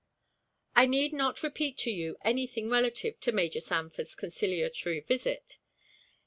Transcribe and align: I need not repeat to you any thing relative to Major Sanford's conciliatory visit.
I 0.75 0.87
need 0.87 1.13
not 1.13 1.43
repeat 1.43 1.77
to 1.85 1.91
you 1.91 2.17
any 2.23 2.47
thing 2.47 2.71
relative 2.71 3.19
to 3.19 3.31
Major 3.31 3.61
Sanford's 3.61 4.15
conciliatory 4.15 5.01
visit. 5.01 5.59